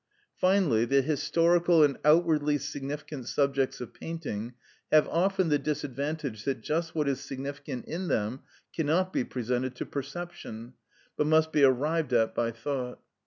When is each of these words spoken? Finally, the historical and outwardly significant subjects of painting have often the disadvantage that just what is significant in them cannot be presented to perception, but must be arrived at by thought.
Finally, 0.35 0.83
the 0.85 1.03
historical 1.03 1.83
and 1.83 1.95
outwardly 2.03 2.57
significant 2.57 3.27
subjects 3.27 3.79
of 3.79 3.93
painting 3.93 4.55
have 4.91 5.07
often 5.09 5.49
the 5.49 5.59
disadvantage 5.59 6.43
that 6.43 6.59
just 6.61 6.95
what 6.95 7.07
is 7.07 7.19
significant 7.19 7.85
in 7.85 8.07
them 8.07 8.39
cannot 8.75 9.13
be 9.13 9.23
presented 9.23 9.75
to 9.75 9.85
perception, 9.85 10.73
but 11.17 11.27
must 11.27 11.51
be 11.51 11.63
arrived 11.63 12.13
at 12.13 12.33
by 12.33 12.49
thought. 12.49 12.97